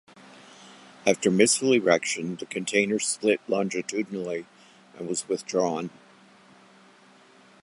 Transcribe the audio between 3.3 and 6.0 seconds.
longitudinally and was withdrawn.